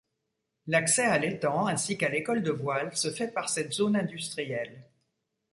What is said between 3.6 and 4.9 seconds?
zone industrielle.